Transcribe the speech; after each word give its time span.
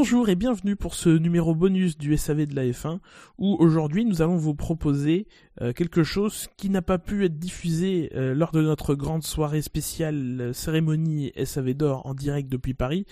Bonjour 0.00 0.28
et 0.28 0.36
bienvenue 0.36 0.76
pour 0.76 0.94
ce 0.94 1.08
numéro 1.08 1.56
bonus 1.56 1.98
du 1.98 2.16
SAV 2.16 2.46
de 2.46 2.54
la 2.54 2.64
F1 2.66 3.00
où 3.36 3.56
aujourd'hui 3.58 4.04
nous 4.04 4.22
allons 4.22 4.36
vous 4.36 4.54
proposer 4.54 5.26
euh, 5.60 5.72
quelque 5.72 6.04
chose 6.04 6.46
qui 6.56 6.70
n'a 6.70 6.82
pas 6.82 6.98
pu 6.98 7.24
être 7.24 7.36
diffusé 7.36 8.12
euh, 8.14 8.32
lors 8.32 8.52
de 8.52 8.62
notre 8.62 8.94
grande 8.94 9.24
soirée 9.24 9.60
spéciale 9.60 10.40
euh, 10.40 10.52
cérémonie 10.52 11.32
SAV 11.44 11.74
d'or 11.74 12.06
en 12.06 12.14
direct 12.14 12.48
depuis 12.48 12.74
Paris. 12.74 13.06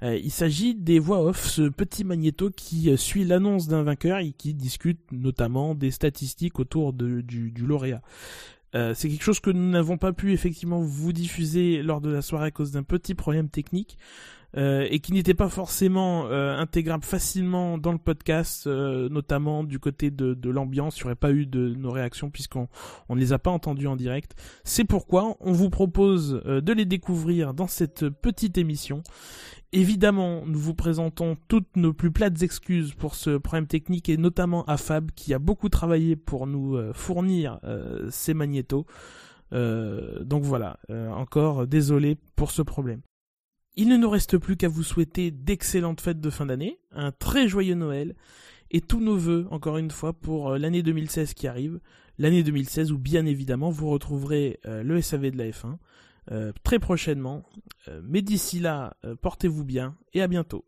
il 0.00 0.30
s'agit 0.30 0.74
des 0.74 0.98
voix 0.98 1.22
off, 1.22 1.46
ce 1.46 1.68
petit 1.68 2.04
magnéto 2.04 2.48
qui 2.48 2.96
suit 2.96 3.26
l'annonce 3.26 3.68
d'un 3.68 3.82
vainqueur 3.82 4.20
et 4.20 4.32
qui 4.32 4.54
discute 4.54 5.12
notamment 5.12 5.74
des 5.74 5.90
statistiques 5.90 6.58
autour 6.58 6.94
du, 6.94 7.22
du 7.22 7.66
lauréat. 7.66 8.00
c'est 8.72 9.10
quelque 9.10 9.24
chose 9.24 9.40
que 9.40 9.50
nous 9.50 9.68
n'avons 9.68 9.98
pas 9.98 10.14
pu 10.14 10.32
effectivement 10.32 10.80
vous 10.80 11.12
diffuser 11.12 11.82
lors 11.82 12.00
de 12.00 12.08
la 12.08 12.22
soirée 12.22 12.46
à 12.46 12.50
cause 12.50 12.72
d'un 12.72 12.82
petit 12.82 13.14
problème 13.14 13.50
technique. 13.50 13.98
Euh, 14.56 14.86
et 14.90 14.98
qui 14.98 15.12
n'était 15.12 15.34
pas 15.34 15.48
forcément 15.48 16.26
euh, 16.26 16.56
intégrable 16.56 17.04
facilement 17.04 17.78
dans 17.78 17.92
le 17.92 17.98
podcast, 17.98 18.66
euh, 18.66 19.08
notamment 19.08 19.62
du 19.62 19.78
côté 19.78 20.10
de, 20.10 20.50
l'ambiance. 20.50 20.98
Il 20.98 21.02
n'y 21.02 21.04
aurait 21.06 21.14
pas 21.14 21.30
eu 21.30 21.46
de 21.46 21.72
nos 21.74 21.90
réactions 21.90 22.30
puisqu'on 22.30 22.68
on 23.08 23.14
ne 23.14 23.20
les 23.20 23.32
a 23.32 23.38
pas 23.38 23.50
entendues 23.50 23.86
en 23.86 23.94
direct. 23.94 24.34
C'est 24.64 24.84
pourquoi 24.84 25.36
on 25.40 25.52
vous 25.52 25.70
propose 25.70 26.42
de 26.44 26.72
les 26.72 26.84
découvrir 26.84 27.54
dans 27.54 27.68
cette 27.68 28.08
petite 28.08 28.58
émission. 28.58 29.02
Évidemment, 29.72 30.42
nous 30.46 30.58
vous 30.58 30.74
présentons 30.74 31.36
toutes 31.46 31.76
nos 31.76 31.92
plus 31.92 32.10
plates 32.10 32.42
excuses 32.42 32.94
pour 32.94 33.14
ce 33.14 33.36
problème 33.36 33.68
technique 33.68 34.08
et 34.08 34.16
notamment 34.16 34.64
à 34.64 34.76
Fab 34.76 35.12
qui 35.12 35.32
a 35.32 35.38
beaucoup 35.38 35.68
travaillé 35.68 36.16
pour 36.16 36.48
nous 36.48 36.76
fournir 36.92 37.60
ces 38.10 38.34
magnétos. 38.34 38.86
donc 39.52 40.42
voilà, 40.42 40.80
encore 40.88 41.68
désolé 41.68 42.16
pour 42.34 42.50
ce 42.50 42.62
problème. 42.62 43.00
Il 43.76 43.88
ne 43.88 43.96
nous 43.96 44.10
reste 44.10 44.36
plus 44.36 44.56
qu'à 44.56 44.68
vous 44.68 44.82
souhaiter 44.82 45.30
d'excellentes 45.30 46.00
fêtes 46.00 46.20
de 46.20 46.30
fin 46.30 46.46
d'année, 46.46 46.80
un 46.90 47.12
très 47.12 47.46
joyeux 47.46 47.76
Noël, 47.76 48.16
et 48.72 48.80
tous 48.80 49.00
nos 49.00 49.16
voeux, 49.16 49.46
encore 49.50 49.78
une 49.78 49.90
fois, 49.90 50.12
pour 50.12 50.50
euh, 50.50 50.58
l'année 50.58 50.82
2016 50.82 51.34
qui 51.34 51.46
arrive, 51.46 51.80
l'année 52.18 52.42
2016 52.42 52.92
où 52.92 52.98
bien 52.98 53.26
évidemment 53.26 53.70
vous 53.70 53.88
retrouverez 53.88 54.60
euh, 54.66 54.82
le 54.82 55.00
SAV 55.00 55.30
de 55.30 55.38
la 55.38 55.50
F1 55.50 55.76
euh, 56.30 56.52
très 56.62 56.78
prochainement. 56.78 57.42
mais 58.02 58.22
d'ici 58.22 58.60
là, 58.60 58.94
portez-vous 59.22 59.64
bien 59.64 59.96
et 60.12 60.22
à 60.22 60.28
bientôt. 60.28 60.64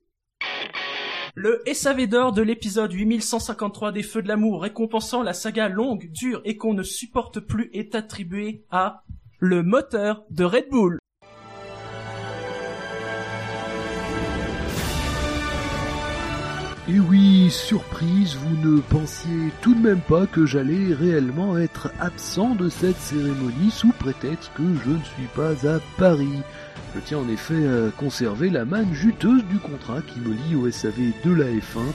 Le 1.35 1.63
SAV 1.73 2.09
d'or 2.09 2.33
de 2.33 2.43
l'épisode 2.43 2.93
8153 2.93 3.93
des 3.93 4.03
Feux 4.03 4.23
de 4.23 4.29
l'amour 4.29 4.63
récompensant 4.63 5.23
la 5.23 5.35
saga 5.35 5.69
longue, 5.69 6.11
dure 6.11 6.41
et 6.45 6.57
qu'on 6.57 6.75
ne 6.75 6.83
supporte 6.83 7.41
plus 7.41 7.71
est 7.73 7.95
attribué 7.95 8.65
à 8.71 9.05
le 9.39 9.63
moteur 9.63 10.25
de 10.31 10.45
Red 10.45 10.69
Bull. 10.71 10.99
Et 16.89 16.99
oui, 16.99 17.49
surprise, 17.49 18.35
vous 18.35 18.57
ne 18.57 18.81
pensiez 18.81 19.53
tout 19.61 19.73
de 19.73 19.81
même 19.81 20.01
pas 20.01 20.27
que 20.27 20.47
j'allais 20.47 20.93
réellement 20.93 21.57
être 21.57 21.93
absent 22.01 22.57
de 22.57 22.69
cette 22.69 22.99
cérémonie 22.99 23.71
sous 23.71 23.93
prétexte 23.93 24.51
que 24.57 24.65
je 24.85 24.91
ne 24.91 25.05
suis 25.05 25.29
pas 25.37 25.53
à 25.69 25.79
Paris. 25.97 26.43
Je 26.97 27.01
tiens 27.01 27.19
en 27.19 27.29
effet 27.29 27.69
à 27.69 27.91
conserver 27.97 28.51
la 28.51 28.65
manne 28.65 28.93
juteuse 28.93 29.45
du 29.45 29.59
contrat 29.59 30.03
qui 30.03 30.19
me 30.19 30.35
lie 30.35 30.57
au 30.57 30.69
SAV 30.73 31.13
de 31.25 31.33
la 31.33 31.47
F1, 31.47 31.87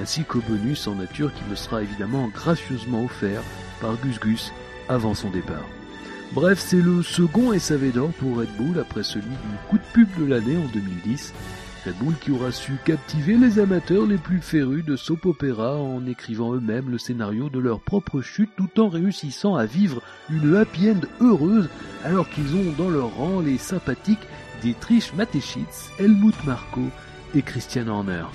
ainsi 0.00 0.24
qu'au 0.24 0.40
bonus 0.48 0.88
en 0.88 0.96
nature 0.96 1.32
qui 1.32 1.48
me 1.48 1.54
sera 1.54 1.80
évidemment 1.80 2.28
gracieusement 2.34 3.04
offert 3.04 3.42
par 3.80 3.96
Gus 3.98 4.18
Gus 4.18 4.52
avant 4.88 5.14
son 5.14 5.30
départ. 5.30 5.68
Bref, 6.32 6.58
c'est 6.58 6.82
le 6.82 7.04
second 7.04 7.56
SAV 7.56 7.92
d'or 7.92 8.10
pour 8.18 8.38
Red 8.38 8.56
Bull 8.58 8.80
après 8.80 9.04
celui 9.04 9.28
du 9.28 9.56
coup 9.68 9.78
de 9.78 9.84
pub 9.92 10.08
de 10.18 10.24
l'année 10.24 10.56
en 10.56 10.66
2010. 10.72 11.32
Red 11.84 11.96
Bull 11.96 12.14
qui 12.20 12.30
aura 12.30 12.52
su 12.52 12.72
captiver 12.84 13.36
les 13.36 13.58
amateurs 13.58 14.06
les 14.06 14.18
plus 14.18 14.40
férus 14.40 14.84
de 14.84 14.94
soap 14.94 15.26
opéra 15.26 15.76
en 15.76 16.06
écrivant 16.06 16.54
eux-mêmes 16.54 16.90
le 16.90 16.98
scénario 16.98 17.48
de 17.48 17.58
leur 17.58 17.80
propre 17.80 18.20
chute 18.20 18.50
tout 18.56 18.80
en 18.80 18.88
réussissant 18.88 19.56
à 19.56 19.66
vivre 19.66 20.00
une 20.30 20.54
happy 20.54 20.90
end 20.90 21.00
heureuse 21.20 21.68
alors 22.04 22.28
qu'ils 22.28 22.54
ont 22.54 22.72
dans 22.78 22.90
leur 22.90 23.14
rang 23.16 23.40
les 23.40 23.58
sympathiques 23.58 24.26
Dietrich 24.62 25.12
Mateschitz, 25.16 25.90
Helmut 25.98 26.36
Marko 26.44 26.82
et 27.34 27.42
Christian 27.42 27.88
Horner. 27.88 28.26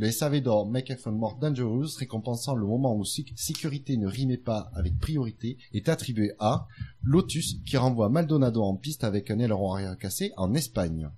Le 0.00 0.12
SAV 0.12 0.40
d'or 0.42 0.70
Make 0.70 0.90
F1 0.90 1.10
More 1.10 1.38
Dangerous, 1.40 1.96
récompensant 1.98 2.54
le 2.54 2.64
moment 2.64 2.94
où 2.94 3.04
sécurité 3.04 3.96
ne 3.96 4.06
rimait 4.06 4.36
pas 4.36 4.70
avec 4.72 4.96
priorité, 5.00 5.58
est 5.74 5.88
attribué 5.88 6.34
à 6.38 6.68
Lotus, 7.02 7.56
qui 7.66 7.76
renvoie 7.76 8.08
Maldonado 8.08 8.62
en 8.62 8.76
piste 8.76 9.02
avec 9.02 9.28
un 9.32 9.40
aileron 9.40 9.72
arrière 9.72 9.98
cassé 9.98 10.30
en 10.36 10.54
Espagne. 10.54 11.10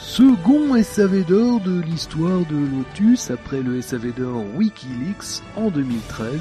Second 0.00 0.80
SAV 0.80 1.26
d'or 1.26 1.60
de 1.62 1.80
l'histoire 1.80 2.46
de 2.46 2.56
Lotus 2.56 3.32
après 3.32 3.62
le 3.62 3.82
SAV 3.82 4.14
d'or 4.14 4.44
Wikileaks 4.54 5.42
en 5.56 5.70
2013 5.70 6.38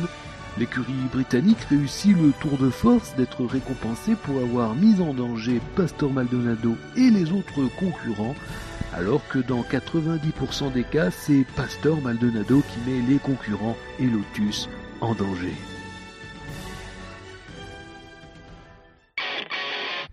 L'écurie 0.58 0.94
britannique 1.12 1.60
réussit 1.70 2.16
le 2.16 2.32
tour 2.40 2.58
de 2.58 2.70
force 2.70 3.14
d'être 3.18 3.44
récompensée 3.44 4.16
pour 4.16 4.38
avoir 4.38 4.74
mis 4.74 5.02
en 5.02 5.14
danger 5.14 5.60
Pastor 5.76 6.10
Maldonado 6.10 6.78
et 6.96 7.10
les 7.10 7.34
autres 7.34 7.68
concurrents, 7.78 8.36
alors 8.94 9.28
que 9.28 9.40
dans 9.40 9.64
90% 9.64 10.72
des 10.72 10.86
cas, 10.86 11.12
c'est 11.12 11.46
Pastor 11.58 12.00
Maldonado 12.02 12.62
qui 12.62 12.90
met 12.90 13.02
les 13.06 13.18
concurrents 13.18 13.76
et 14.00 14.06
Lotus 14.06 14.70
en 15.02 15.14
danger. 15.14 15.54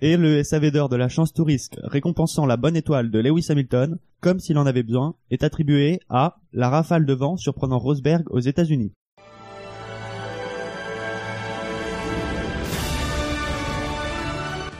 Et 0.00 0.16
le 0.16 0.42
SAV 0.42 0.72
d'or 0.72 0.88
de 0.88 0.96
la 0.96 1.08
chance 1.08 1.32
touriste 1.32 1.78
récompensant 1.84 2.46
la 2.46 2.56
bonne 2.56 2.74
étoile 2.74 3.12
de 3.12 3.20
Lewis 3.20 3.46
Hamilton, 3.48 4.00
comme 4.20 4.40
s'il 4.40 4.58
en 4.58 4.66
avait 4.66 4.82
besoin, 4.82 5.14
est 5.30 5.44
attribué 5.44 6.00
à 6.08 6.38
la 6.52 6.68
rafale 6.68 7.06
de 7.06 7.14
vent 7.14 7.36
surprenant 7.36 7.78
Rosberg 7.78 8.24
aux 8.30 8.40
États-Unis. 8.40 8.92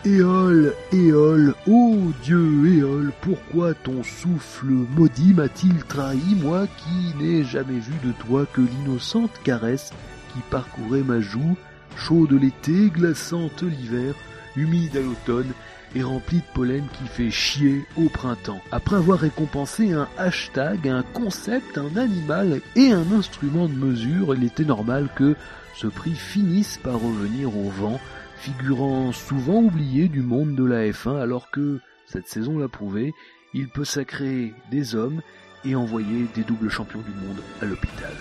Éole, 0.05 0.75
Éole, 0.91 1.55
ô 1.69 1.97
Dieu 2.25 2.77
Éole, 2.77 3.13
pourquoi 3.21 3.73
ton 3.73 4.03
souffle 4.03 4.67
maudit 4.97 5.33
m'a-t-il 5.33 5.85
trahi, 5.85 6.35
moi 6.43 6.67
qui 6.67 7.17
n'ai 7.23 7.45
jamais 7.45 7.79
vu 7.79 7.93
de 8.05 8.11
toi 8.27 8.45
que 8.53 8.63
l'innocente 8.63 9.31
caresse 9.45 9.93
qui 10.33 10.41
parcourait 10.51 11.05
ma 11.05 11.21
joue, 11.21 11.57
chaude 11.97 12.33
l'été, 12.33 12.91
glaçante 12.91 13.63
l'hiver, 13.63 14.15
humide 14.57 14.97
à 14.97 15.03
l'automne, 15.03 15.53
et 15.95 16.03
remplie 16.03 16.39
de 16.39 16.55
pollen 16.55 16.85
qui 16.99 17.07
fait 17.07 17.31
chier 17.31 17.87
au 17.97 18.09
printemps. 18.09 18.61
Après 18.73 18.97
avoir 18.97 19.21
récompensé 19.21 19.93
un 19.93 20.09
hashtag, 20.19 20.89
un 20.89 21.03
concept, 21.03 21.79
un 21.79 21.97
animal 21.97 22.61
et 22.75 22.91
un 22.91 23.13
instrument 23.13 23.69
de 23.69 23.75
mesure, 23.75 24.35
il 24.35 24.43
était 24.43 24.65
normal 24.65 25.11
que 25.15 25.37
ce 25.77 25.87
prix 25.87 26.15
finisse 26.15 26.81
par 26.83 26.95
revenir 26.95 27.57
au 27.57 27.71
vent, 27.71 28.01
figurant 28.43 29.13
souvent 29.13 29.63
oublié 29.63 30.09
du 30.09 30.21
monde 30.21 30.57
de 30.57 30.65
la 30.65 30.89
F1 30.89 31.17
alors 31.21 31.53
que, 31.53 31.79
cette 32.07 32.27
saison 32.27 32.59
l'a 32.59 32.67
prouvé, 32.67 33.15
il 33.55 33.69
peut 33.69 33.85
sacrer 33.85 34.53
des 34.69 34.97
hommes 34.97 35.23
et 35.65 35.77
envoyer 35.77 36.27
des 36.35 36.43
doubles 36.43 36.69
champions 36.69 37.03
du 37.03 37.11
monde 37.11 37.41
à 37.61 37.67
l'hôpital. 37.67 38.13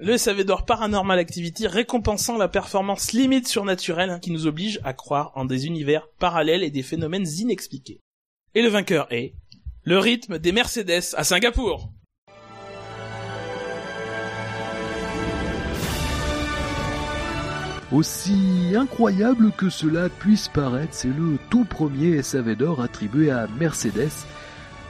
Le 0.00 0.18
SAV 0.18 0.42
d'or 0.42 0.64
Paranormal 0.64 1.20
Activity 1.20 1.68
récompensant 1.68 2.36
la 2.36 2.48
performance 2.48 3.12
limite 3.12 3.46
surnaturelle 3.46 4.18
qui 4.20 4.32
nous 4.32 4.48
oblige 4.48 4.80
à 4.82 4.94
croire 4.94 5.30
en 5.36 5.44
des 5.44 5.66
univers 5.66 6.08
parallèles 6.18 6.64
et 6.64 6.70
des 6.70 6.82
phénomènes 6.82 7.26
inexpliqués. 7.38 8.00
Et 8.56 8.62
le 8.62 8.68
vainqueur 8.68 9.06
est 9.12 9.34
le 9.84 10.00
rythme 10.00 10.40
des 10.40 10.50
Mercedes 10.50 11.14
à 11.14 11.22
Singapour. 11.22 11.92
Aussi 17.96 18.74
incroyable 18.76 19.52
que 19.52 19.70
cela 19.70 20.10
puisse 20.10 20.48
paraître, 20.48 20.92
c'est 20.92 21.08
le 21.08 21.38
tout 21.48 21.64
premier 21.64 22.22
SAV 22.22 22.54
d'or 22.54 22.82
attribué 22.82 23.30
à 23.30 23.46
Mercedes. 23.58 24.26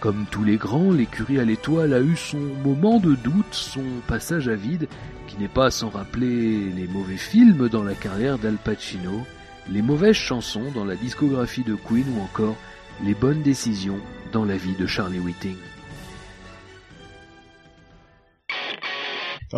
Comme 0.01 0.27
tous 0.29 0.43
les 0.43 0.57
grands, 0.57 0.91
l'écurie 0.91 1.39
à 1.39 1.45
l'étoile 1.45 1.95
a 1.95 2.01
eu 2.01 2.17
son 2.17 2.41
moment 2.65 2.99
de 2.99 3.15
doute, 3.15 3.53
son 3.53 3.85
passage 4.09 4.49
à 4.49 4.57
vide, 4.57 4.89
qui 5.29 5.37
n'est 5.39 5.47
pas 5.47 5.71
sans 5.71 5.89
rappeler 5.89 6.69
les 6.75 6.89
mauvais 6.89 7.17
films 7.17 7.69
dans 7.69 7.85
la 7.85 7.95
carrière 7.95 8.39
d'Al 8.39 8.57
Pacino, 8.57 9.25
les 9.71 9.83
mauvaises 9.83 10.17
chansons 10.17 10.73
dans 10.75 10.85
la 10.85 10.97
discographie 10.97 11.63
de 11.63 11.77
Queen 11.77 12.07
ou 12.19 12.21
encore 12.23 12.57
les 13.05 13.15
bonnes 13.15 13.43
décisions 13.43 14.01
dans 14.33 14.45
la 14.45 14.57
vie 14.57 14.75
de 14.75 14.89
Charlie 14.89 15.21
Whiting. 15.21 15.55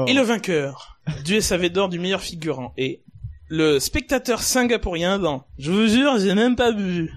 Et 0.06 0.12
le 0.12 0.20
vainqueur 0.20 1.00
du 1.24 1.40
SAV 1.40 1.70
d'or 1.70 1.88
du 1.88 1.98
meilleur 1.98 2.20
figurant 2.20 2.74
est 2.76 3.00
le 3.48 3.78
spectateur 3.78 4.42
singapourien 4.42 5.18
dans 5.18 5.46
Je 5.58 5.72
vous 5.72 5.86
jure, 5.86 6.18
j'ai 6.18 6.34
même 6.34 6.56
pas 6.56 6.72
vu. 6.72 7.10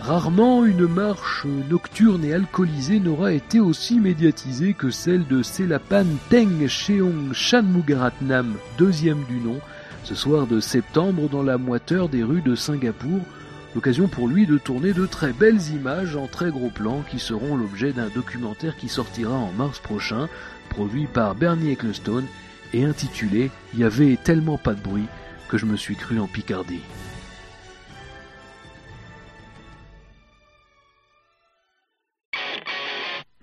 Rarement 0.00 0.64
une 0.64 0.88
marche 0.88 1.46
nocturne 1.70 2.24
et 2.24 2.34
alcoolisée 2.34 2.98
n'aura 2.98 3.32
été 3.32 3.60
aussi 3.60 4.00
médiatisée 4.00 4.74
que 4.74 4.90
celle 4.90 5.26
de 5.28 5.42
Selapan 5.42 6.06
Teng 6.28 6.66
Cheong 6.66 7.32
Shanmugaratnam, 7.32 8.56
deuxième 8.78 9.22
du 9.28 9.36
nom, 9.36 9.60
ce 10.02 10.16
soir 10.16 10.48
de 10.48 10.58
septembre 10.58 11.28
dans 11.28 11.44
la 11.44 11.56
moiteur 11.56 12.08
des 12.08 12.24
rues 12.24 12.42
de 12.42 12.56
Singapour, 12.56 13.20
l'occasion 13.74 14.08
pour 14.08 14.28
lui 14.28 14.46
de 14.46 14.58
tourner 14.58 14.92
de 14.92 15.06
très 15.06 15.32
belles 15.32 15.70
images 15.70 16.16
en 16.16 16.26
très 16.26 16.50
gros 16.50 16.70
plans 16.70 17.02
qui 17.10 17.18
seront 17.18 17.56
l'objet 17.56 17.92
d'un 17.92 18.08
documentaire 18.08 18.76
qui 18.76 18.88
sortira 18.88 19.34
en 19.34 19.52
mars 19.52 19.78
prochain, 19.78 20.28
produit 20.68 21.06
par 21.06 21.34
Bernie 21.34 21.72
Ecclestone 21.72 22.26
et 22.72 22.84
intitulé 22.84 23.50
Il 23.74 23.80
y 23.80 23.84
avait 23.84 24.16
tellement 24.16 24.58
pas 24.58 24.74
de 24.74 24.80
bruit 24.80 25.06
que 25.48 25.58
je 25.58 25.66
me 25.66 25.76
suis 25.76 25.96
cru 25.96 26.18
en 26.18 26.26
Picardie. 26.26 26.82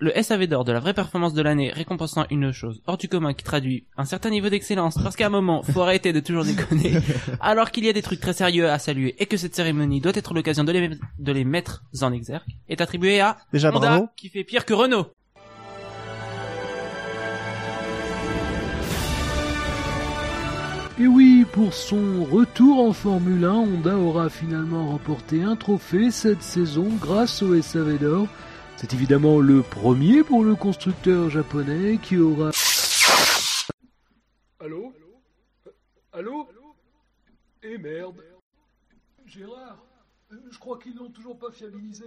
Le 0.02 0.12
SAV 0.22 0.46
d'or 0.46 0.64
de 0.64 0.72
la 0.72 0.80
vraie 0.80 0.94
performance 0.94 1.34
de 1.34 1.42
l'année 1.42 1.70
récompensant 1.70 2.24
une 2.30 2.52
chose 2.52 2.80
hors 2.86 2.96
du 2.96 3.06
commun 3.06 3.34
qui 3.34 3.44
traduit 3.44 3.84
un 3.98 4.06
certain 4.06 4.30
niveau 4.30 4.48
d'excellence 4.48 4.94
parce 5.02 5.14
qu'à 5.14 5.26
un 5.26 5.30
moment 5.30 5.62
faut 5.62 5.82
arrêter 5.82 6.14
de 6.14 6.20
toujours 6.20 6.42
déconner 6.42 6.94
alors 7.38 7.70
qu'il 7.70 7.84
y 7.84 7.88
a 7.90 7.92
des 7.92 8.00
trucs 8.00 8.20
très 8.20 8.32
sérieux 8.32 8.70
à 8.70 8.78
saluer 8.78 9.14
et 9.18 9.26
que 9.26 9.36
cette 9.36 9.54
cérémonie 9.54 10.00
doit 10.00 10.12
être 10.14 10.32
l'occasion 10.32 10.64
de 10.64 10.72
les, 10.72 10.88
de 11.18 11.32
les 11.32 11.44
mettre 11.44 11.82
en 12.00 12.14
exergue 12.14 12.48
est 12.70 12.80
attribuée 12.80 13.20
à 13.20 13.36
Déjà 13.52 13.68
Honda 13.68 13.88
bravo. 13.88 14.08
qui 14.16 14.30
fait 14.30 14.42
pire 14.42 14.64
que 14.64 14.72
Renault. 14.72 15.08
Et 20.98 21.06
oui, 21.06 21.44
pour 21.52 21.74
son 21.74 22.24
retour 22.24 22.80
en 22.80 22.94
Formule 22.94 23.44
1, 23.44 23.50
Honda 23.50 23.96
aura 23.98 24.30
finalement 24.30 24.88
remporté 24.88 25.42
un 25.42 25.56
trophée 25.56 26.10
cette 26.10 26.42
saison 26.42 26.88
grâce 26.98 27.42
au 27.42 27.60
SAV 27.60 27.98
d'or. 27.98 28.28
C'est 28.80 28.94
évidemment 28.94 29.40
le 29.40 29.60
premier 29.60 30.24
pour 30.24 30.42
le 30.42 30.54
constructeur 30.54 31.28
japonais 31.28 31.98
qui 32.02 32.16
aura... 32.16 32.50
Allô? 34.58 34.94
Allô? 36.14 36.48
Eh 37.62 37.76
merde 37.76 38.24
Gérard, 39.26 39.84
je 40.50 40.58
crois 40.58 40.78
qu'ils 40.78 40.94
l'ont 40.96 41.10
toujours 41.10 41.38
pas 41.38 41.50
fiabilisé. 41.50 42.06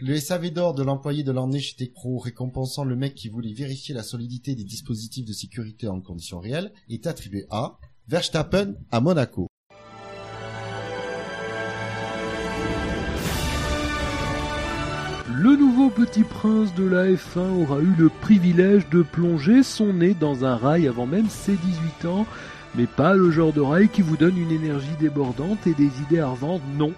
Le 0.00 0.18
SAV 0.18 0.52
d'or 0.52 0.72
de 0.72 0.82
l'employé 0.82 1.22
de 1.22 1.32
l'année 1.32 1.60
chez 1.60 1.76
TechPro 1.76 2.18
récompensant 2.18 2.84
le 2.84 2.96
mec 2.96 3.14
qui 3.14 3.28
voulait 3.28 3.52
vérifier 3.52 3.94
la 3.94 4.02
solidité 4.02 4.54
des 4.54 4.64
dispositifs 4.64 5.26
de 5.26 5.34
sécurité 5.34 5.86
en 5.86 6.00
conditions 6.00 6.40
réelles 6.40 6.72
est 6.88 7.06
attribué 7.06 7.44
à 7.50 7.78
Verstappen 8.08 8.74
à 8.90 9.02
Monaco. 9.02 9.49
Petit 16.00 16.24
prince 16.24 16.74
de 16.76 16.84
la 16.84 17.04
F1 17.08 17.60
aura 17.60 17.78
eu 17.80 17.92
le 17.98 18.08
privilège 18.08 18.88
de 18.88 19.02
plonger 19.02 19.62
son 19.62 19.92
nez 19.92 20.14
dans 20.14 20.46
un 20.46 20.56
rail 20.56 20.88
avant 20.88 21.06
même 21.06 21.28
ses 21.28 21.52
18 21.52 22.06
ans, 22.06 22.26
mais 22.74 22.86
pas 22.86 23.12
le 23.12 23.30
genre 23.30 23.52
de 23.52 23.60
rail 23.60 23.90
qui 23.90 24.00
vous 24.00 24.16
donne 24.16 24.38
une 24.38 24.50
énergie 24.50 24.96
débordante 24.98 25.66
et 25.66 25.74
des 25.74 25.90
idées 26.00 26.20
arvantes, 26.20 26.62
non. 26.78 26.94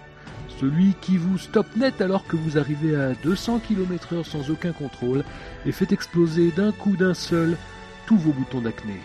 Celui 0.57 0.93
qui 1.01 1.17
vous 1.17 1.37
stoppe 1.37 1.75
net 1.75 1.99
alors 1.99 2.25
que 2.25 2.37
vous 2.37 2.57
arrivez 2.57 2.95
à 2.95 3.13
200 3.13 3.59
km 3.67 4.13
heure 4.13 4.25
sans 4.25 4.49
aucun 4.49 4.71
contrôle 4.71 5.25
et 5.65 5.73
fait 5.73 5.91
exploser 5.91 6.51
d'un 6.55 6.71
coup 6.71 6.95
d'un 6.95 7.13
seul 7.13 7.57
tous 8.05 8.15
vos 8.15 8.31
boutons 8.31 8.61
d'acné. 8.61 9.01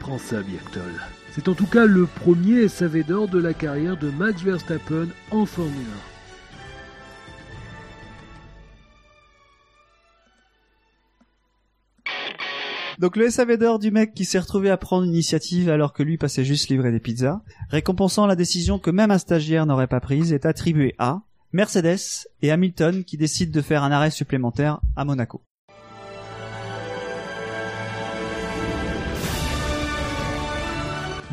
Prends 0.00 0.18
ça, 0.18 0.42
Biactol. 0.42 0.92
C'est 1.30 1.48
en 1.48 1.54
tout 1.54 1.66
cas 1.66 1.84
le 1.84 2.06
premier 2.06 2.66
SAV 2.66 3.04
d'or 3.04 3.28
de 3.28 3.38
la 3.38 3.54
carrière 3.54 3.96
de 3.96 4.10
Max 4.10 4.42
Verstappen 4.42 5.06
en 5.30 5.46
Formule 5.46 5.86
1. 6.08 6.09
Donc 13.00 13.16
le 13.16 13.30
SAV 13.30 13.56
d'or 13.56 13.78
du 13.78 13.90
mec 13.90 14.12
qui 14.12 14.26
s'est 14.26 14.38
retrouvé 14.38 14.68
à 14.68 14.76
prendre 14.76 15.04
l'initiative 15.04 15.70
alors 15.70 15.94
que 15.94 16.02
lui 16.02 16.18
passait 16.18 16.44
juste 16.44 16.68
livrer 16.68 16.92
des 16.92 17.00
pizzas, 17.00 17.40
récompensant 17.70 18.26
la 18.26 18.36
décision 18.36 18.78
que 18.78 18.90
même 18.90 19.10
un 19.10 19.16
stagiaire 19.16 19.64
n'aurait 19.64 19.86
pas 19.86 20.00
prise, 20.00 20.34
est 20.34 20.44
attribué 20.44 20.94
à 20.98 21.22
Mercedes 21.54 22.28
et 22.42 22.50
Hamilton 22.50 23.02
qui 23.04 23.16
décident 23.16 23.52
de 23.52 23.62
faire 23.62 23.84
un 23.84 23.90
arrêt 23.90 24.10
supplémentaire 24.10 24.82
à 24.96 25.06
Monaco. 25.06 25.40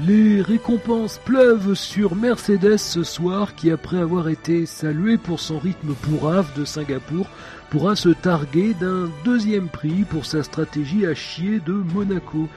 Les 0.07 0.41
récompenses 0.41 1.19
pleuvent 1.25 1.73
sur 1.73 2.15
Mercedes 2.15 2.77
ce 2.77 3.03
soir 3.03 3.55
qui, 3.55 3.71
après 3.71 3.97
avoir 3.97 4.29
été 4.29 4.65
salué 4.65 5.17
pour 5.17 5.41
son 5.41 5.59
rythme 5.59 5.95
pourrave 5.95 6.47
de 6.57 6.63
Singapour, 6.63 7.27
pourra 7.69 7.97
se 7.97 8.07
targuer 8.07 8.73
d'un 8.73 9.09
deuxième 9.25 9.67
prix 9.67 10.05
pour 10.09 10.25
sa 10.25 10.43
stratégie 10.43 11.05
à 11.05 11.13
chier 11.13 11.59
de 11.59 11.73
Monaco. 11.73 12.47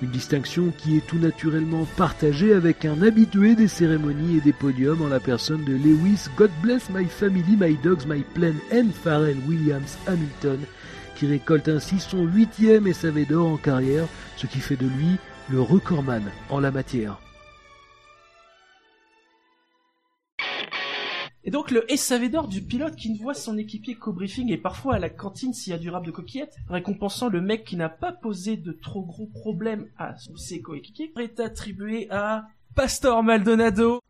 Une 0.00 0.10
distinction 0.10 0.72
qui 0.78 0.96
est 0.96 1.04
tout 1.04 1.18
naturellement 1.18 1.88
partagée 1.96 2.54
avec 2.54 2.84
un 2.84 3.02
habitué 3.02 3.56
des 3.56 3.66
cérémonies 3.68 4.36
et 4.36 4.40
des 4.40 4.52
podiums 4.52 5.02
en 5.02 5.08
la 5.08 5.18
personne 5.18 5.64
de 5.64 5.72
Lewis 5.72 6.28
God 6.36 6.52
Bless 6.62 6.88
My 6.94 7.06
Family, 7.06 7.56
My 7.58 7.76
Dogs, 7.82 8.06
My 8.06 8.22
Plan 8.32 8.54
and 8.72 8.90
Pharrell 9.02 9.38
Williams 9.48 9.98
Hamilton, 10.06 10.60
qui 11.16 11.26
récolte 11.26 11.68
ainsi 11.68 11.98
son 11.98 12.26
huitième 12.26 12.92
SAV 12.92 13.26
d'or 13.26 13.48
en 13.48 13.56
carrière, 13.56 14.06
ce 14.36 14.46
qui 14.46 14.60
fait 14.60 14.76
de 14.76 14.86
lui 14.86 15.18
le 15.50 15.60
recordman 15.60 16.30
en 16.50 16.60
la 16.60 16.70
matière. 16.70 17.18
Et 21.44 21.50
donc 21.50 21.72
le 21.72 21.84
SAV 21.94 22.30
d'or 22.30 22.46
du 22.46 22.62
pilote 22.62 22.94
qui 22.94 23.10
ne 23.10 23.18
voit 23.18 23.34
son 23.34 23.58
équipier 23.58 23.96
qu'au 23.96 24.12
briefing 24.12 24.50
et 24.52 24.56
parfois 24.56 24.94
à 24.94 24.98
la 25.00 25.10
cantine 25.10 25.52
s'il 25.52 25.72
y 25.72 25.74
a 25.74 25.78
du 25.78 25.90
rap 25.90 26.06
de 26.06 26.12
coquillettes, 26.12 26.56
récompensant 26.68 27.28
le 27.28 27.40
mec 27.40 27.64
qui 27.64 27.76
n'a 27.76 27.88
pas 27.88 28.12
posé 28.12 28.56
de 28.56 28.72
trop 28.72 29.02
gros 29.02 29.26
problèmes 29.26 29.88
à 29.98 30.14
ses 30.36 30.62
coéquipiers, 30.62 31.12
est 31.18 31.40
attribué 31.40 32.08
à 32.10 32.46
Pastor 32.76 33.22
Maldonado. 33.24 34.00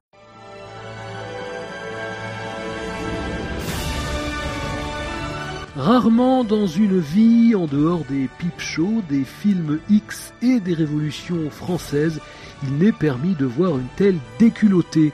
Rarement 5.77 6.45
dans 6.45 6.67
une 6.67 6.99
vie, 6.99 7.55
en 7.55 7.67
dehors 7.67 8.05
des 8.05 8.29
pipe 8.39 8.61
shows, 8.61 9.03
des 9.09 9.25
films 9.25 9.79
X 9.89 10.35
et 10.43 10.61
des 10.61 10.75
révolutions 10.75 11.49
françaises, 11.49 12.21
il 12.63 12.77
n'est 12.77 12.93
permis 12.93 13.35
de 13.35 13.47
voir 13.47 13.79
une 13.79 13.89
telle 13.97 14.19
déculottée. 14.39 15.13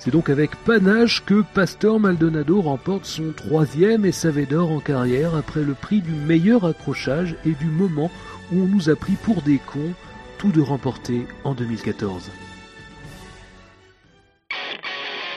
C'est 0.00 0.10
donc 0.10 0.28
avec 0.28 0.56
panache 0.64 1.22
que 1.24 1.44
Pastor 1.54 2.00
Maldonado 2.00 2.60
remporte 2.60 3.04
son 3.04 3.30
troisième 3.30 4.10
SAV 4.10 4.48
d'or 4.48 4.72
en 4.72 4.80
carrière 4.80 5.36
après 5.36 5.62
le 5.62 5.74
prix 5.74 6.00
du 6.00 6.12
meilleur 6.12 6.64
accrochage 6.64 7.36
et 7.44 7.52
du 7.52 7.66
moment 7.66 8.10
où 8.52 8.62
on 8.62 8.66
nous 8.66 8.90
a 8.90 8.96
pris 8.96 9.14
pour 9.22 9.42
des 9.42 9.58
cons, 9.58 9.94
tout 10.38 10.50
de 10.50 10.60
remporté 10.60 11.24
en 11.44 11.54
2014. 11.54 12.30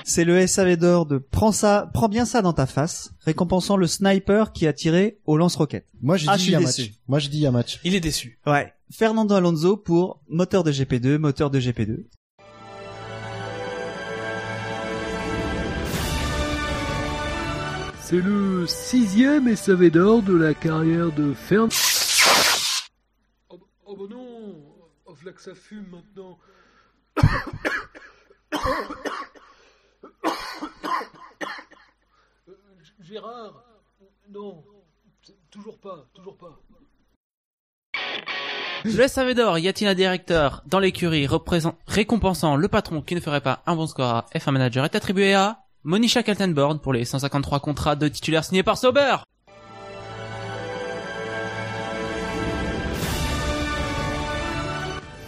C'est 0.05 0.25
le 0.25 0.45
SAV 0.45 0.75
d'or 0.75 1.05
de 1.05 1.17
Prends 1.17 1.51
ça, 1.53 1.89
prends 1.93 2.09
bien 2.09 2.25
ça 2.25 2.41
dans 2.41 2.53
ta 2.53 2.65
face, 2.65 3.11
récompensant 3.21 3.77
le 3.77 3.87
sniper 3.87 4.51
qui 4.51 4.67
a 4.67 4.73
tiré 4.73 5.19
au 5.25 5.37
lance-roquette. 5.37 5.87
Moi 6.01 6.17
je 6.17 6.25
Ah, 6.29 6.37
suis 6.37 6.51
déçu. 6.55 6.81
match. 6.81 6.91
Moi 7.07 7.19
je 7.19 7.29
dis 7.29 7.45
a 7.47 7.51
match. 7.51 7.79
Il 7.83 7.95
est 7.95 7.99
déçu. 8.01 8.39
Ouais. 8.45 8.73
Fernando 8.91 9.33
Alonso 9.35 9.77
pour 9.77 10.21
moteur 10.27 10.63
de 10.63 10.71
GP2, 10.71 11.17
moteur 11.17 11.49
de 11.49 11.59
GP2. 11.59 12.05
C'est 18.01 18.19
le 18.21 18.67
sixième 18.67 19.55
SAV 19.55 19.89
d'or 19.89 20.21
de 20.21 20.35
la 20.35 20.53
carrière 20.53 21.11
de 21.11 21.33
Fern. 21.33 21.69
Oh, 23.49 23.59
oh 23.85 23.95
bah 23.95 24.05
non, 24.09 24.55
oh, 25.05 25.13
voilà 25.19 25.31
que 25.31 25.41
ça 25.41 25.55
fume 25.55 25.85
maintenant. 25.89 26.37
Non, 34.29 34.63
toujours 35.51 35.77
pas, 35.79 36.05
toujours 36.13 36.37
pas. 36.37 36.59
Le 38.85 39.07
y 39.59 39.67
directeur 39.95 40.61
dans 40.65 40.79
l'écurie 40.79 41.27
récompensant 41.87 42.55
le 42.55 42.67
patron 42.67 43.01
qui 43.01 43.15
ne 43.15 43.21
ferait 43.21 43.41
pas 43.41 43.63
un 43.65 43.75
bon 43.75 43.87
score 43.87 44.09
à 44.09 44.25
F1 44.35 44.51
Manager 44.51 44.83
est 44.83 44.95
attribué 44.95 45.33
à 45.33 45.59
Monisha 45.83 46.23
Kaltenborn 46.23 46.79
pour 46.79 46.91
les 46.91 47.05
153 47.05 47.59
contrats 47.59 47.95
de 47.95 48.07
titulaires 48.07 48.43
signés 48.43 48.63
par 48.63 48.77
Sauber. 48.77 49.17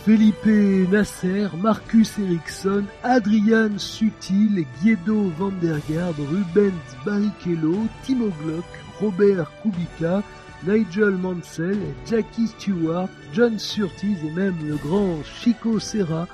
Felipe 0.05 0.45
Nasser, 0.91 1.47
Marcus 1.57 2.19
Ericsson, 2.19 2.83
Adrian 3.03 3.79
Sutil, 3.79 4.63
Guido 4.79 5.31
Vandergaard, 5.35 6.13
Rubens 6.29 6.73
Barrichello, 7.03 7.87
Timo 8.03 8.29
Glock, 8.43 8.65
Robert 9.01 9.51
Kubica, 9.63 10.21
Nigel 10.67 11.17
Mansell, 11.17 11.79
Jackie 12.05 12.45
Stewart, 12.45 13.09
John 13.33 13.57
Surtees 13.57 14.17
et 14.23 14.29
même 14.29 14.55
le 14.67 14.75
grand 14.75 15.23
Chico 15.23 15.79
Serra 15.79 16.27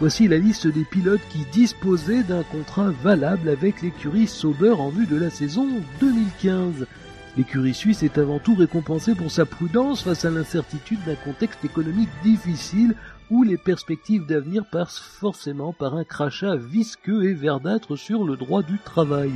Voici 0.00 0.28
la 0.28 0.38
liste 0.38 0.68
des 0.68 0.84
pilotes 0.84 1.20
qui 1.28 1.44
disposaient 1.52 2.22
d'un 2.22 2.44
contrat 2.44 2.92
valable 3.02 3.48
avec 3.48 3.82
l'écurie 3.82 4.28
Sauber 4.28 4.70
en 4.70 4.90
vue 4.90 5.06
de 5.06 5.16
la 5.16 5.28
saison 5.28 5.66
2015. 6.00 6.86
L'écurie 7.38 7.72
suisse 7.72 8.02
est 8.02 8.18
avant 8.18 8.40
tout 8.40 8.56
récompensée 8.56 9.14
pour 9.14 9.30
sa 9.30 9.46
prudence 9.46 10.02
face 10.02 10.24
à 10.24 10.30
l'incertitude 10.30 10.98
d'un 11.06 11.14
contexte 11.14 11.64
économique 11.64 12.08
difficile 12.24 12.96
où 13.30 13.44
les 13.44 13.56
perspectives 13.56 14.26
d'avenir 14.26 14.64
passent 14.66 14.98
forcément 14.98 15.72
par 15.72 15.94
un 15.94 16.02
crachat 16.02 16.56
visqueux 16.56 17.30
et 17.30 17.34
verdâtre 17.34 17.94
sur 17.94 18.24
le 18.24 18.36
droit 18.36 18.64
du 18.64 18.80
travail. 18.80 19.30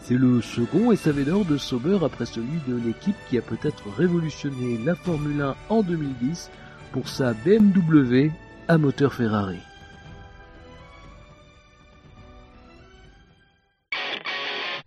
C'est 0.00 0.16
le 0.16 0.40
second 0.40 0.94
SAV 0.94 1.24
d'or 1.24 1.44
de 1.44 1.56
Sauber 1.58 1.98
après 2.04 2.24
celui 2.24 2.60
de 2.68 2.76
l'équipe 2.76 3.16
qui 3.28 3.36
a 3.36 3.42
peut-être 3.42 3.82
révolutionné 3.98 4.78
la 4.84 4.94
Formule 4.94 5.42
1 5.42 5.56
en 5.70 5.82
2010 5.82 6.50
pour 6.92 7.08
sa 7.08 7.32
BMW 7.32 8.30
à 8.68 8.78
moteur 8.78 9.12
Ferrari. 9.12 9.58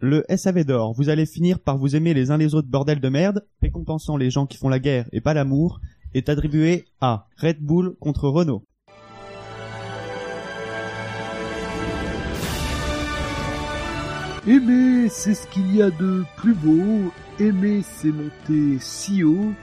Le 0.05 0.25
SAV 0.27 0.65
d'or, 0.65 0.91
vous 0.91 1.07
allez 1.07 1.25
finir 1.25 1.59
par 1.59 1.77
vous 1.77 1.95
aimer 1.95 2.13
les 2.13 2.29
uns 2.29 2.35
les 2.35 2.55
autres 2.55 2.67
bordel 2.67 2.99
de 2.99 3.07
merde, 3.07 3.45
récompensant 3.61 4.17
les 4.17 4.29
gens 4.29 4.45
qui 4.45 4.57
font 4.57 4.67
la 4.67 4.79
guerre 4.79 5.07
et 5.13 5.21
pas 5.21 5.33
l'amour, 5.33 5.79
est 6.13 6.27
attribué 6.27 6.83
à 6.99 7.29
Red 7.37 7.61
Bull 7.61 7.95
contre 8.01 8.27
Renault. 8.27 8.65
Aimer, 14.45 15.07
c'est 15.07 15.35
ce 15.35 15.47
qu'il 15.47 15.73
y 15.73 15.81
a 15.81 15.89
de 15.89 16.25
plus 16.35 16.53
beau. 16.53 17.09
Aimer, 17.39 17.81
c'est 17.81 18.11
monter 18.11 18.79
si 18.81 19.23
haut. 19.23 19.53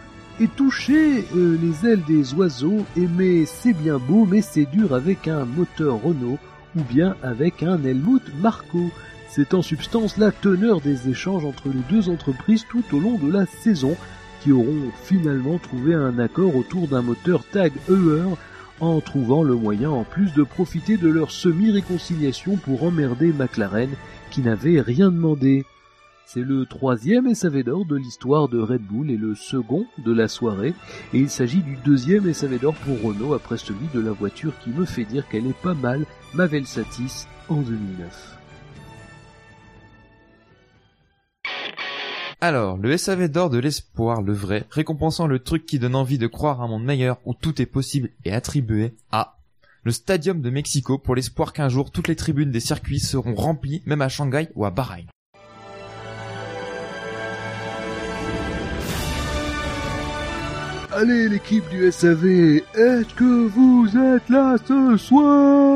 Et 0.41 0.49
toucher 0.49 1.23
euh, 1.37 1.59
les 1.61 1.87
ailes 1.87 2.05
des 2.09 2.33
oiseaux. 2.33 2.87
Aimer, 2.97 3.45
c'est 3.45 3.75
bien 3.75 3.99
beau, 3.99 4.25
mais 4.25 4.41
c'est 4.41 4.65
dur 4.65 4.95
avec 4.95 5.29
un 5.29 5.45
moteur 5.45 6.03
Renault 6.03 6.39
ou 6.77 6.81
bien 6.85 7.15
avec 7.23 7.63
un 7.63 7.85
Helmut 7.85 8.23
Marco. 8.41 8.91
C'est 9.33 9.55
en 9.55 9.63
substance 9.63 10.17
la 10.17 10.33
teneur 10.33 10.81
des 10.81 11.09
échanges 11.09 11.45
entre 11.45 11.69
les 11.69 11.83
deux 11.89 12.09
entreprises 12.09 12.67
tout 12.69 12.83
au 12.93 12.99
long 12.99 13.17
de 13.17 13.31
la 13.31 13.47
saison 13.47 13.97
qui 14.43 14.51
auront 14.51 14.91
finalement 15.05 15.59
trouvé 15.59 15.95
un 15.95 16.19
accord 16.19 16.57
autour 16.57 16.89
d'un 16.89 17.03
moteur 17.03 17.45
Tag 17.45 17.73
Heuer 17.89 18.25
en 18.81 19.01
trouvant 19.01 19.45
le 19.45 19.55
moyen 19.55 19.91
en 19.91 20.03
plus 20.03 20.33
de 20.33 20.43
profiter 20.43 20.97
de 20.97 21.09
leur 21.09 21.31
semi-réconciliation 21.31 22.57
pour 22.57 22.83
emmerder 22.83 23.33
McLaren 23.33 23.91
qui 24.33 24.41
n'avait 24.41 24.81
rien 24.81 25.13
demandé. 25.13 25.65
C'est 26.27 26.43
le 26.43 26.67
troisième 26.67 27.33
SAV 27.33 27.63
d'or 27.63 27.85
de 27.85 27.97
l'histoire 27.97 28.49
de 28.49 28.59
Red 28.59 28.83
Bull 28.83 29.13
et 29.13 29.17
le 29.17 29.37
second 29.37 29.87
de 29.99 30.13
la 30.13 30.27
soirée, 30.27 30.75
et 31.15 31.19
il 31.19 31.31
s'agit 31.31 31.63
du 31.63 31.77
deuxième 31.85 32.33
SAV 32.33 32.59
d'or 32.59 32.75
pour 32.75 33.01
Renault 33.01 33.35
après 33.35 33.59
celui 33.59 33.87
de 33.95 34.01
la 34.01 34.13
voiture 34.13 34.55
qui 34.65 34.71
me 34.71 34.87
fait 34.87 35.05
dire 35.05 35.29
qu'elle 35.29 35.47
est 35.47 35.63
pas 35.63 35.75
mal, 35.75 36.05
ma 36.35 36.49
Satis 36.65 37.29
en 37.49 37.61
2009. 37.61 38.40
Alors, 42.43 42.79
le 42.79 42.97
SAV 42.97 43.29
d'or 43.29 43.51
de 43.51 43.59
l'espoir, 43.59 44.23
le 44.23 44.33
vrai, 44.33 44.65
récompensant 44.71 45.27
le 45.27 45.41
truc 45.41 45.67
qui 45.67 45.79
donne 45.79 45.95
envie 45.95 46.17
de 46.17 46.27
croire 46.27 46.63
à 46.63 46.65
un 46.65 46.69
monde 46.69 46.85
meilleur 46.85 47.19
où 47.27 47.35
tout 47.35 47.61
est 47.61 47.67
possible 47.67 48.09
et 48.25 48.33
attribué 48.33 48.95
à 49.13 49.37
le 49.83 49.93
Stadium 49.93 50.41
de 50.41 50.49
Mexico 50.49 50.97
pour 50.97 51.15
l'espoir 51.15 51.53
qu'un 51.53 51.69
jour 51.69 51.91
toutes 51.91 52.09
les 52.09 52.17
tribunes 52.17 52.51
des 52.51 52.61
circuits 52.61 52.99
seront 52.99 53.35
remplies, 53.35 53.83
même 53.85 54.01
à 54.01 54.09
Shanghai 54.09 54.49
ou 54.55 54.65
à 54.65 54.71
Bahreïn. 54.71 55.05
Allez 60.93 61.29
l'équipe 61.29 61.69
du 61.69 61.93
SAV, 61.93 62.25
est-ce 62.25 63.15
que 63.15 63.49
vous 63.49 63.87
êtes 63.99 64.29
là 64.31 64.57
ce 64.67 64.97
soir? 64.97 65.70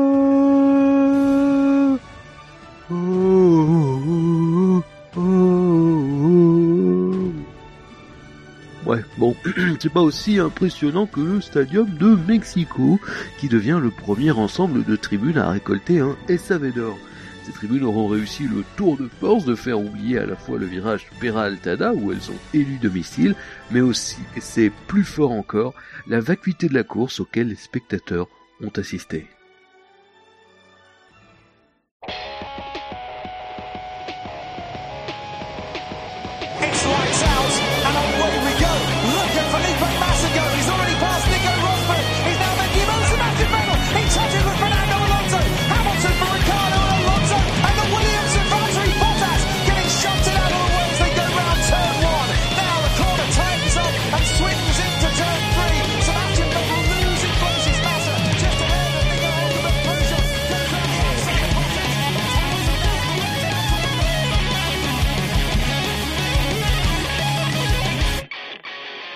c'est 9.79 9.91
pas 9.91 10.01
aussi 10.01 10.39
impressionnant 10.39 11.05
que 11.05 11.19
le 11.19 11.41
stadium 11.41 11.89
de 11.89 12.15
Mexico, 12.27 12.99
qui 13.39 13.47
devient 13.47 13.79
le 13.81 13.91
premier 13.91 14.31
ensemble 14.31 14.83
de 14.83 14.95
tribunes 14.95 15.37
à 15.37 15.49
récolter 15.49 15.99
un 15.99 16.15
SAV 16.27 16.73
d'or. 16.73 16.97
Ces 17.43 17.51
tribunes 17.51 17.83
auront 17.83 18.07
réussi 18.07 18.43
le 18.43 18.63
tour 18.75 18.97
de 18.97 19.07
force 19.19 19.45
de 19.45 19.53
faire 19.53 19.79
oublier 19.79 20.17
à 20.17 20.25
la 20.25 20.35
fois 20.35 20.57
le 20.57 20.65
virage 20.65 21.07
Peraltada, 21.19 21.93
où 21.93 22.11
elles 22.11 22.31
ont 22.31 22.39
élu 22.55 22.77
domicile, 22.81 23.35
mais 23.69 23.81
aussi, 23.81 24.17
et 24.35 24.41
c'est 24.41 24.71
plus 24.87 25.03
fort 25.03 25.31
encore, 25.31 25.75
la 26.07 26.19
vacuité 26.19 26.67
de 26.67 26.73
la 26.73 26.83
course 26.83 27.19
auquel 27.19 27.49
les 27.49 27.55
spectateurs 27.55 28.27
ont 28.63 28.71
assisté. 28.77 29.27